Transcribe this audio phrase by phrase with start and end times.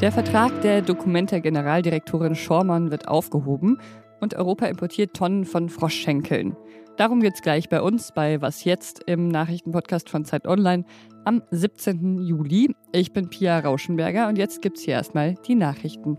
[0.00, 3.80] Der Vertrag der Documenta-Generaldirektorin Schormann wird aufgehoben
[4.20, 6.56] und Europa importiert Tonnen von Froschschenkeln.
[6.96, 10.84] Darum geht es gleich bei uns bei Was jetzt im Nachrichtenpodcast von Zeit Online
[11.24, 12.18] am 17.
[12.18, 12.72] Juli.
[12.92, 16.16] Ich bin Pia Rauschenberger und jetzt gibt es hier erstmal die Nachrichten.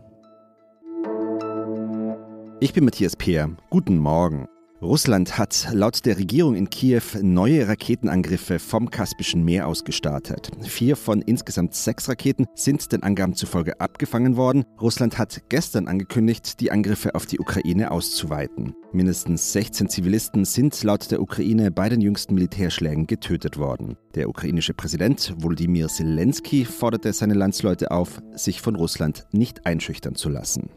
[2.59, 3.50] Ich bin Matthias Peer.
[3.70, 4.50] Guten Morgen.
[4.82, 10.52] Russland hat laut der Regierung in Kiew neue Raketenangriffe vom Kaspischen Meer aus gestartet.
[10.62, 14.63] Vier von insgesamt sechs Raketen sind den Angaben zufolge abgefangen worden.
[14.80, 18.73] Russland hat gestern angekündigt, die Angriffe auf die Ukraine auszuweiten.
[18.94, 23.98] Mindestens 16 Zivilisten sind laut der Ukraine bei den jüngsten Militärschlägen getötet worden.
[24.16, 30.30] Der ukrainische Präsident Volodymyr Zelensky forderte seine Landsleute auf, sich von Russland nicht einschüchtern zu
[30.30, 30.70] lassen.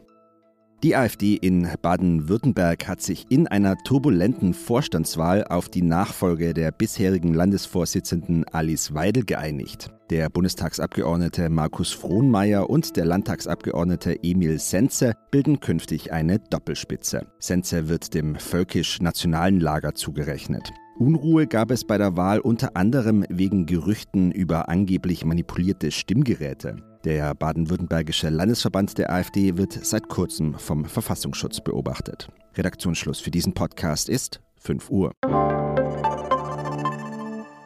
[0.83, 7.33] Die AfD in Baden-Württemberg hat sich in einer turbulenten Vorstandswahl auf die Nachfolge der bisherigen
[7.33, 9.91] Landesvorsitzenden Alice Weidel geeinigt.
[10.09, 17.27] Der Bundestagsabgeordnete Markus Frohnmeier und der Landtagsabgeordnete Emil Senze bilden künftig eine Doppelspitze.
[17.39, 20.69] Senze wird dem völkisch-nationalen Lager zugerechnet.
[20.99, 26.75] Unruhe gab es bei der Wahl unter anderem wegen Gerüchten über angeblich manipulierte Stimmgeräte.
[27.05, 32.29] Der baden-württembergische Landesverband der AfD wird seit kurzem vom Verfassungsschutz beobachtet.
[32.55, 35.11] Redaktionsschluss für diesen Podcast ist 5 Uhr.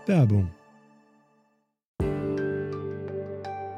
[0.07, 0.49] Werbung.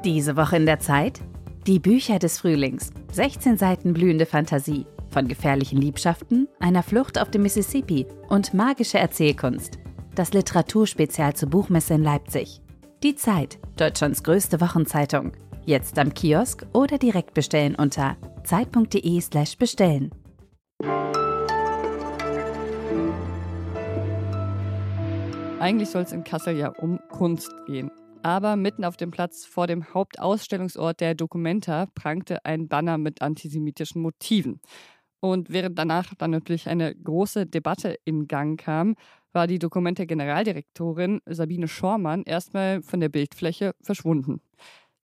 [0.02, 1.20] Diese Woche in der Zeit?
[1.66, 2.88] Die Bücher des Frühlings.
[3.12, 4.86] 16 Seiten blühende Fantasie.
[5.10, 9.78] Von gefährlichen Liebschaften, einer Flucht auf dem Mississippi und magische Erzählkunst.
[10.14, 12.62] Das Literaturspezial zur Buchmesse in Leipzig.
[13.02, 15.32] Die Zeit, Deutschlands größte Wochenzeitung.
[15.64, 20.10] Jetzt am Kiosk oder direkt bestellen unter zeit.de/slash bestellen.
[25.58, 27.90] Eigentlich soll es in Kassel ja um Kunst gehen.
[28.22, 34.02] Aber mitten auf dem Platz vor dem Hauptausstellungsort der Documenta prangte ein Banner mit antisemitischen
[34.02, 34.60] Motiven.
[35.20, 38.94] Und während danach dann natürlich eine große Debatte in Gang kam,
[39.32, 44.40] war die Documenta-Generaldirektorin Sabine Schormann erstmal von der Bildfläche verschwunden.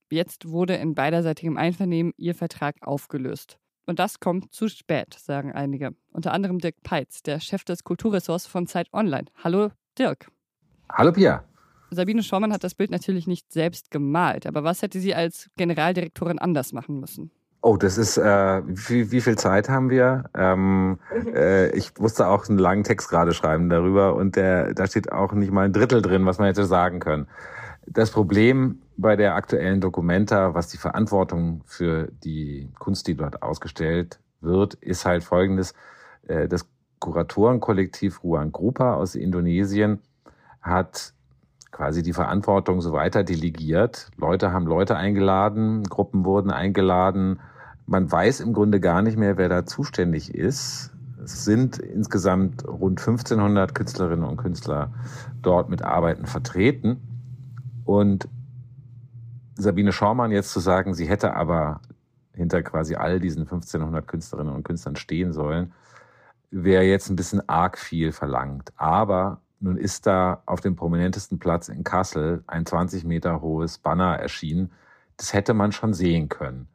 [0.09, 3.57] Jetzt wurde in beiderseitigem Einvernehmen ihr Vertrag aufgelöst.
[3.85, 5.95] Und das kommt zu spät, sagen einige.
[6.11, 9.25] Unter anderem Dirk Peitz, der Chef des Kulturressorts von Zeit Online.
[9.43, 10.29] Hallo Dirk.
[10.89, 11.43] Hallo Pia.
[11.89, 16.37] Sabine Schormann hat das Bild natürlich nicht selbst gemalt, aber was hätte sie als Generaldirektorin
[16.37, 17.31] anders machen müssen?
[17.69, 20.29] Oh, das ist, äh, wie, wie viel Zeit haben wir?
[20.33, 20.99] Ähm,
[21.35, 25.33] äh, ich musste auch einen langen Text gerade schreiben darüber und der, da steht auch
[25.33, 27.27] nicht mal ein Drittel drin, was man hätte sagen können.
[27.85, 34.21] Das Problem bei der aktuellen Dokumenta, was die Verantwortung für die Kunst, die dort ausgestellt
[34.39, 35.73] wird, ist halt folgendes.
[36.25, 36.69] Äh, das
[36.99, 39.99] Kuratorenkollektiv Ruang Grupa aus Indonesien
[40.61, 41.11] hat
[41.73, 44.09] quasi die Verantwortung so weiter delegiert.
[44.15, 47.41] Leute haben Leute eingeladen, Gruppen wurden eingeladen.
[47.87, 50.93] Man weiß im Grunde gar nicht mehr, wer da zuständig ist.
[51.23, 54.93] Es sind insgesamt rund 1500 Künstlerinnen und Künstler
[55.41, 56.99] dort mit Arbeiten vertreten.
[57.85, 58.27] Und
[59.55, 61.79] Sabine Schaumann jetzt zu sagen, sie hätte aber
[62.33, 65.71] hinter quasi all diesen 1500 Künstlerinnen und Künstlern stehen sollen,
[66.51, 68.73] wäre jetzt ein bisschen arg viel verlangt.
[68.75, 74.17] Aber nun ist da auf dem prominentesten Platz in Kassel ein 20 Meter hohes Banner
[74.17, 74.71] erschienen.
[75.15, 76.67] Das hätte man schon sehen können.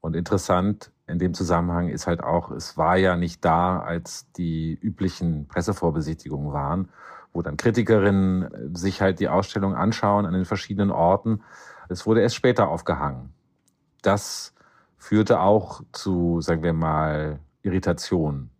[0.00, 4.78] Und interessant in dem Zusammenhang ist halt auch, es war ja nicht da, als die
[4.80, 6.88] üblichen Pressevorbesichtigungen waren
[7.32, 11.42] wo dann Kritikerinnen sich halt die Ausstellung anschauen an den verschiedenen Orten.
[11.88, 13.32] Es wurde erst später aufgehangen.
[14.02, 14.54] Das
[14.96, 18.50] führte auch zu, sagen wir mal, Irritationen.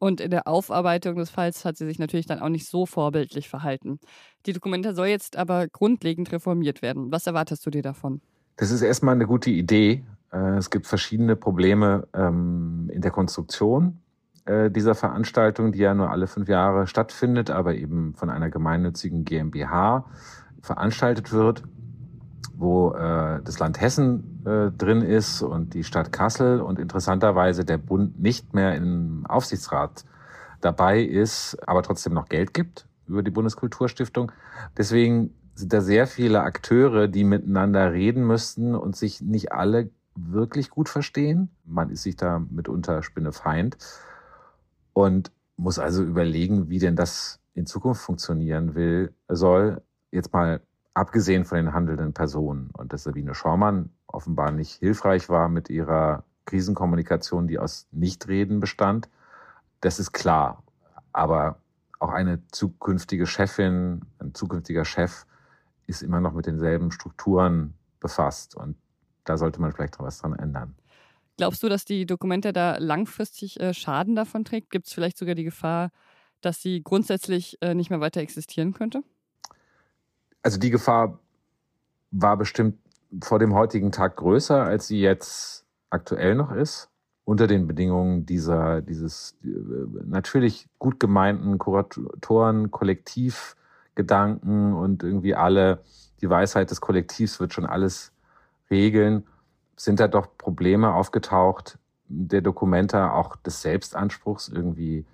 [0.00, 3.48] Und in der Aufarbeitung des Falls hat sie sich natürlich dann auch nicht so vorbildlich
[3.48, 3.98] verhalten.
[4.46, 7.10] Die Dokumente soll jetzt aber grundlegend reformiert werden.
[7.10, 8.20] Was erwartest du dir davon?
[8.56, 10.04] Das ist erstmal eine gute Idee.
[10.32, 14.00] Äh, es gibt verschiedene Probleme ähm, in der Konstruktion.
[14.44, 19.24] Äh, dieser Veranstaltung, die ja nur alle fünf Jahre stattfindet, aber eben von einer gemeinnützigen
[19.24, 20.04] GmbH
[20.60, 21.62] veranstaltet wird,
[22.54, 28.18] wo äh, das Land Hessen drin ist und die Stadt Kassel und interessanterweise der Bund
[28.18, 30.06] nicht mehr im Aufsichtsrat
[30.62, 34.32] dabei ist, aber trotzdem noch Geld gibt über die Bundeskulturstiftung.
[34.78, 39.90] Deswegen sind da sehr viele Akteure, die miteinander reden müssten und sich nicht alle
[40.26, 41.50] wirklich gut verstehen.
[41.64, 43.76] Man ist sich da mitunter Spinnefeind
[44.92, 49.82] und muss also überlegen, wie denn das in Zukunft funktionieren will, soll.
[50.10, 50.60] Jetzt mal
[50.94, 56.24] abgesehen von den handelnden Personen und dass Sabine Schormann offenbar nicht hilfreich war mit ihrer
[56.46, 59.08] Krisenkommunikation, die aus Nichtreden bestand.
[59.80, 60.62] Das ist klar.
[61.12, 61.60] Aber
[61.98, 65.26] auch eine zukünftige Chefin, ein zukünftiger Chef
[65.86, 68.54] ist immer noch mit denselben Strukturen befasst.
[68.56, 68.76] Und
[69.28, 70.74] da sollte man vielleicht noch was dran ändern.
[71.36, 74.70] Glaubst du, dass die Dokumente da langfristig äh, Schaden davon trägt?
[74.70, 75.90] Gibt es vielleicht sogar die Gefahr,
[76.40, 79.02] dass sie grundsätzlich äh, nicht mehr weiter existieren könnte?
[80.42, 81.20] Also die Gefahr
[82.10, 82.78] war bestimmt
[83.22, 86.90] vor dem heutigen Tag größer, als sie jetzt aktuell noch ist.
[87.24, 89.48] Unter den Bedingungen dieser, dieses äh,
[90.06, 95.84] natürlich gut gemeinten Kuratoren, Kollektivgedanken und irgendwie alle,
[96.20, 98.12] die Weisheit des Kollektivs wird schon alles
[98.70, 99.26] regeln
[99.76, 101.78] sind da doch Probleme aufgetaucht
[102.08, 105.06] der Dokumenta, auch des Selbstanspruchs irgendwie.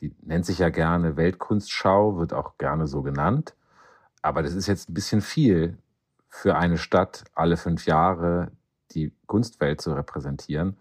[0.00, 3.54] Die nennt sich ja gerne Weltkunstschau, wird auch gerne so genannt.
[4.20, 5.78] Aber das ist jetzt ein bisschen viel
[6.28, 8.50] für eine Stadt, alle fünf Jahre
[8.90, 10.76] die Kunstwelt zu repräsentieren.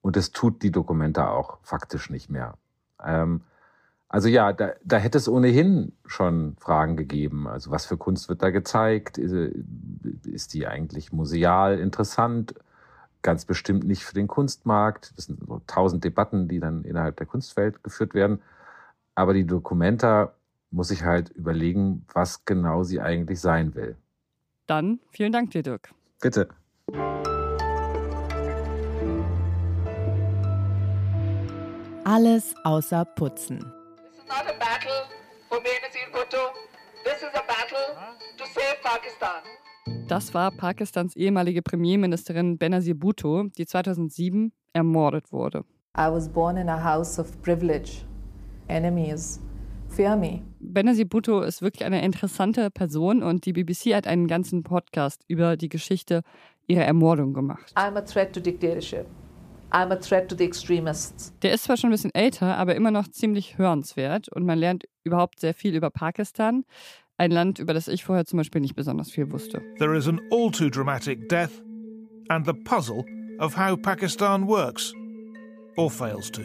[0.00, 2.54] Und das tut die Dokumenta auch faktisch nicht mehr.
[3.04, 3.42] Ähm,
[4.12, 7.48] also ja, da, da hätte es ohnehin schon Fragen gegeben.
[7.48, 9.16] Also was für Kunst wird da gezeigt?
[9.16, 12.54] Ist die eigentlich museal interessant?
[13.22, 15.14] Ganz bestimmt nicht für den Kunstmarkt.
[15.16, 18.42] Das sind so tausend Debatten, die dann innerhalb der Kunstwelt geführt werden.
[19.14, 20.34] Aber die Dokumenta
[20.70, 23.96] muss ich halt überlegen, was genau sie eigentlich sein will.
[24.66, 25.88] Dann vielen Dank dir, Dirk.
[26.20, 26.48] Bitte.
[32.04, 33.72] Alles außer Putzen
[34.32, 35.00] not a battle
[35.48, 36.52] for Benazir Bhutto.
[37.04, 37.88] This is a battle
[38.38, 39.42] to save Pakistan.
[40.08, 45.64] Das war Pakistans ehemalige Premierministerin Benazir Bhutto, die 2007 ermordet wurde.
[45.98, 48.06] I was born in a house of privilege.
[48.68, 49.38] Enemies
[49.90, 50.42] fear me.
[50.60, 55.58] Benazir Bhutto ist wirklich eine interessante Person und die BBC hat einen ganzen Podcast über
[55.58, 56.22] die Geschichte
[56.66, 57.70] ihrer Ermordung gemacht.
[57.76, 59.06] I'm a threat to dictatorship.
[59.72, 61.32] I'm a threat to the extremists.
[61.40, 64.84] Der ist zwar schon ein bisschen älter, aber immer noch ziemlich hörenswert und man lernt
[65.02, 66.64] überhaupt sehr viel über Pakistan.
[67.16, 69.62] Ein Land, über das ich vorher zum Beispiel nicht besonders viel wusste.
[69.78, 71.62] There is an all too dramatic death
[72.28, 73.06] and the puzzle
[73.38, 74.92] of how Pakistan works
[75.78, 76.42] or fails to.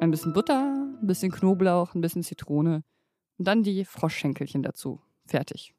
[0.00, 2.82] Ein bisschen Butter, ein bisschen Knoblauch, ein bisschen Zitrone.
[3.38, 5.00] Und dann die Froschschenkelchen dazu.
[5.26, 5.74] Fertig.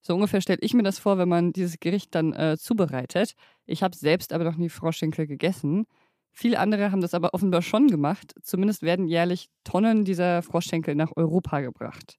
[0.00, 3.34] So ungefähr stelle ich mir das vor, wenn man dieses Gericht dann äh, zubereitet.
[3.66, 5.86] Ich habe selbst aber noch nie Froschschenkel gegessen.
[6.32, 8.34] Viele andere haben das aber offenbar schon gemacht.
[8.42, 12.18] Zumindest werden jährlich Tonnen dieser Froschschenkel nach Europa gebracht.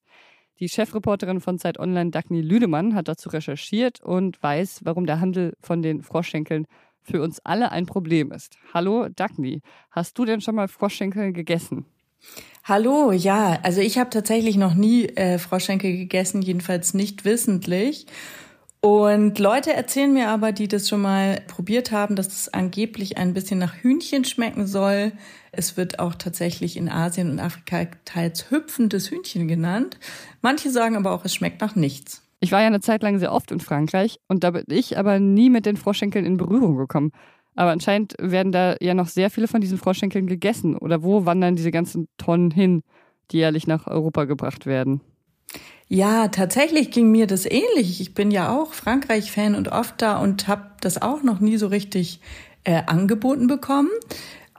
[0.60, 5.58] Die Chefreporterin von Zeit Online, Dagny Lüdemann, hat dazu recherchiert und weiß, warum der Handel
[5.60, 6.68] von den Froschschenkeln
[7.02, 8.58] für uns alle ein Problem ist.
[8.74, 9.62] Hallo Dagny,
[9.92, 11.86] hast du denn schon mal Froschschenkel gegessen?
[12.66, 18.06] Hallo, ja, also ich habe tatsächlich noch nie äh, Froschschenkel gegessen, jedenfalls nicht wissentlich.
[18.80, 23.34] Und Leute erzählen mir aber, die das schon mal probiert haben, dass es angeblich ein
[23.34, 25.12] bisschen nach Hühnchen schmecken soll.
[25.52, 30.00] Es wird auch tatsächlich in Asien und Afrika teils hüpfendes Hühnchen genannt.
[30.42, 32.24] Manche sagen aber auch, es schmeckt nach nichts.
[32.40, 35.20] Ich war ja eine Zeit lang sehr oft in Frankreich und da bin ich aber
[35.20, 37.12] nie mit den Froschschenkeln in Berührung gekommen.
[37.56, 40.78] Aber anscheinend werden da ja noch sehr viele von diesen Froschschenkeln gegessen.
[40.78, 42.84] Oder wo wandern diese ganzen Tonnen hin,
[43.32, 45.02] die jährlich nach Europa gebracht werden?
[45.88, 48.02] Ja, tatsächlich ging mir das ähnlich.
[48.02, 51.68] Ich bin ja auch Frankreich-Fan und oft da und habe das auch noch nie so
[51.68, 52.20] richtig
[52.64, 53.90] äh, angeboten bekommen.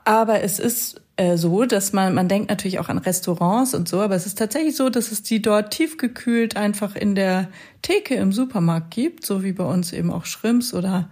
[0.05, 4.01] Aber es ist äh, so, dass man, man denkt natürlich auch an Restaurants und so,
[4.01, 7.49] aber es ist tatsächlich so, dass es die dort tiefgekühlt einfach in der
[7.81, 11.09] Theke im Supermarkt gibt, so wie bei uns eben auch Shrimps oder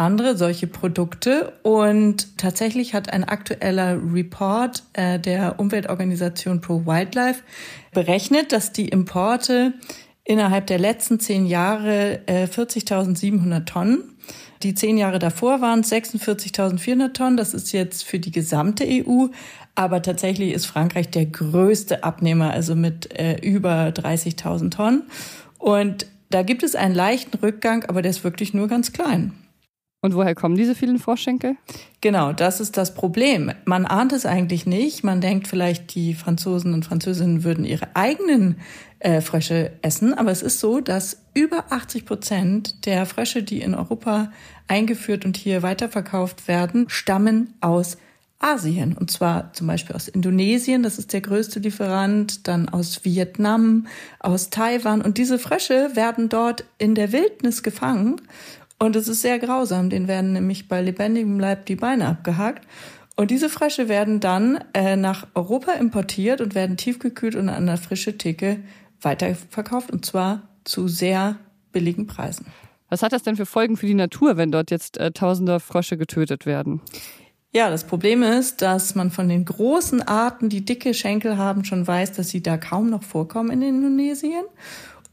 [0.00, 1.52] andere solche Produkte.
[1.62, 7.42] Und tatsächlich hat ein aktueller Report äh, der Umweltorganisation Pro Wildlife
[7.92, 9.74] berechnet, dass die Importe
[10.24, 14.16] innerhalb der letzten zehn Jahre äh, 40.700 Tonnen.
[14.62, 17.36] Die zehn Jahre davor waren es 46.400 Tonnen.
[17.36, 19.26] Das ist jetzt für die gesamte EU.
[19.74, 25.02] Aber tatsächlich ist Frankreich der größte Abnehmer, also mit äh, über 30.000 Tonnen.
[25.58, 29.32] Und da gibt es einen leichten Rückgang, aber der ist wirklich nur ganz klein.
[30.02, 31.56] Und woher kommen diese vielen Froschschenkel?
[32.00, 33.52] Genau, das ist das Problem.
[33.66, 35.04] Man ahnt es eigentlich nicht.
[35.04, 38.56] Man denkt vielleicht, die Franzosen und Französinnen würden ihre eigenen
[39.00, 40.14] äh, Frösche essen.
[40.14, 44.32] Aber es ist so, dass über 80 Prozent der Frösche, die in Europa
[44.68, 47.98] eingeführt und hier weiterverkauft werden, stammen aus
[48.38, 48.96] Asien.
[48.96, 53.86] Und zwar zum Beispiel aus Indonesien, das ist der größte Lieferant, dann aus Vietnam,
[54.18, 55.02] aus Taiwan.
[55.02, 58.16] Und diese Frösche werden dort in der Wildnis gefangen
[58.80, 59.90] und es ist sehr grausam.
[59.90, 62.66] Den werden nämlich bei lebendigem Leib die Beine abgehakt.
[63.14, 67.76] Und diese Frösche werden dann äh, nach Europa importiert und werden tiefgekühlt und an der
[67.76, 68.60] frische Theke
[69.02, 69.90] weiterverkauft.
[69.90, 71.36] Und zwar zu sehr
[71.72, 72.46] billigen Preisen.
[72.88, 75.98] Was hat das denn für Folgen für die Natur, wenn dort jetzt äh, tausende Frösche
[75.98, 76.80] getötet werden?
[77.52, 81.86] Ja, das Problem ist, dass man von den großen Arten, die dicke Schenkel haben, schon
[81.86, 84.44] weiß, dass sie da kaum noch vorkommen in Indonesien.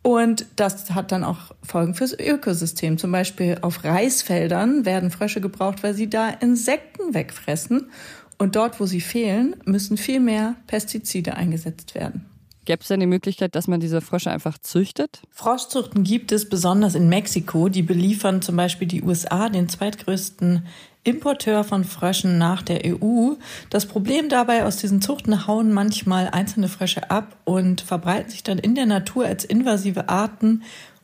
[0.08, 2.98] Und das hat dann auch Folgen fürs Ökosystem.
[2.98, 7.90] Zum Beispiel auf Reisfeldern werden Frösche gebraucht, weil sie da Insekten wegfressen.
[8.38, 12.26] Und dort, wo sie fehlen, müssen viel mehr Pestizide eingesetzt werden.
[12.64, 15.20] Gäbe es denn die Möglichkeit, dass man diese Frösche einfach züchtet?
[15.30, 17.68] Froschzuchten gibt es besonders in Mexiko.
[17.68, 20.68] Die beliefern zum Beispiel die USA, den zweitgrößten
[21.08, 23.36] Importeur von Fröschen nach der EU.
[23.70, 28.60] Das Problem dabei, aus diesen Zuchten hauen manchmal einzelne Frösche ab und verbreiten sich dann
[28.60, 30.64] in der Natur als invasive Arten.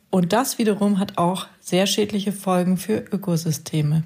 [0.10, 4.04] Und das wiederum hat auch sehr schädliche Folgen für Ökosysteme.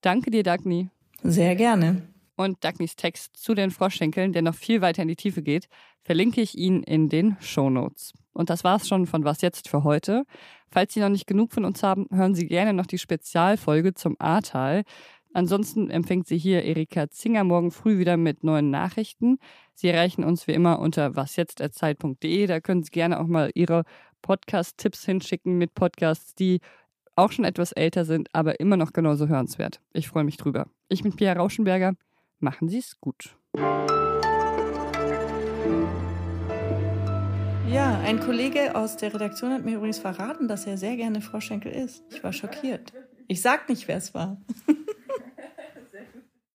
[0.00, 0.88] Danke dir, Dagny.
[1.22, 2.02] Sehr gerne.
[2.36, 5.68] Und Dagnys Text zu den Froschschenkeln, der noch viel weiter in die Tiefe geht,
[6.02, 8.14] verlinke ich Ihnen in den Show Notes.
[8.32, 10.24] Und das war's schon von Was jetzt für heute.
[10.70, 14.16] Falls Sie noch nicht genug von uns haben, hören Sie gerne noch die Spezialfolge zum
[14.18, 14.84] Ahrtal.
[15.36, 19.36] Ansonsten empfängt Sie hier Erika Zinger morgen früh wieder mit neuen Nachrichten.
[19.74, 22.46] Sie erreichen uns wie immer unter wasjetzt.zeit.de.
[22.46, 23.82] Da können Sie gerne auch mal Ihre
[24.22, 26.60] Podcast-Tipps hinschicken mit Podcasts, die
[27.16, 29.82] auch schon etwas älter sind, aber immer noch genauso hörenswert.
[29.92, 30.70] Ich freue mich drüber.
[30.88, 31.92] Ich bin Pia Rauschenberger.
[32.38, 33.36] Machen Sie es gut.
[37.68, 41.72] Ja, ein Kollege aus der Redaktion hat mir übrigens verraten, dass er sehr gerne Froschenkel
[41.72, 42.04] isst.
[42.10, 42.94] Ich war schockiert.
[43.28, 44.40] Ich sag nicht, wer es war.